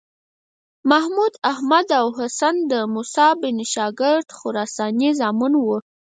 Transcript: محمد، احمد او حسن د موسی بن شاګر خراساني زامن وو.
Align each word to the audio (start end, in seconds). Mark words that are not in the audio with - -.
محمد، 0.89 1.33
احمد 1.51 1.87
او 1.99 2.07
حسن 2.19 2.55
د 2.71 2.73
موسی 2.93 3.27
بن 3.41 3.57
شاګر 3.73 4.17
خراساني 4.37 5.09
زامن 5.19 5.53
وو. 5.57 5.77